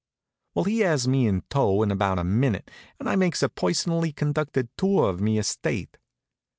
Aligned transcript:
Well, 0.55 0.65
he 0.65 0.79
has 0.79 1.07
me 1.07 1.27
in 1.27 1.43
tow 1.51 1.83
in 1.83 1.91
about 1.91 2.17
a 2.17 2.23
minute, 2.23 2.71
and 2.99 3.07
I 3.07 3.15
makes 3.15 3.43
a 3.43 3.49
personally 3.49 4.11
conducted 4.11 4.69
tour 4.75 5.07
of 5.07 5.21
me 5.21 5.37
estate. 5.37 5.99